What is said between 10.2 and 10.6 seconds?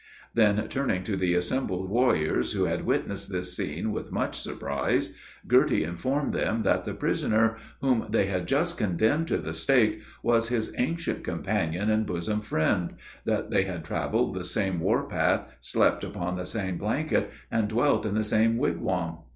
was